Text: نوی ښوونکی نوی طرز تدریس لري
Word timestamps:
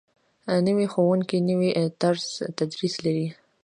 نوی 0.65 0.87
ښوونکی 0.93 1.37
نوی 1.49 1.69
طرز 2.01 2.25
تدریس 2.57 2.95
لري 3.05 3.27